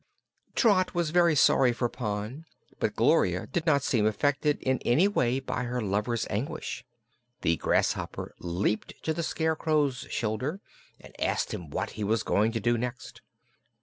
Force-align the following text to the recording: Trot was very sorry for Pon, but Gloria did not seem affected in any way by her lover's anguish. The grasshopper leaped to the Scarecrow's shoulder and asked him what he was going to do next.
Trot 0.55 0.95
was 0.95 1.11
very 1.11 1.35
sorry 1.35 1.71
for 1.71 1.87
Pon, 1.87 2.45
but 2.79 2.95
Gloria 2.95 3.45
did 3.45 3.67
not 3.67 3.83
seem 3.83 4.07
affected 4.07 4.57
in 4.63 4.79
any 4.79 5.07
way 5.07 5.39
by 5.39 5.65
her 5.65 5.79
lover's 5.79 6.25
anguish. 6.27 6.83
The 7.41 7.57
grasshopper 7.57 8.33
leaped 8.39 8.95
to 9.03 9.13
the 9.13 9.21
Scarecrow's 9.21 10.07
shoulder 10.09 10.59
and 10.99 11.13
asked 11.21 11.53
him 11.53 11.69
what 11.69 11.91
he 11.91 12.03
was 12.03 12.23
going 12.23 12.51
to 12.53 12.59
do 12.59 12.79
next. 12.79 13.21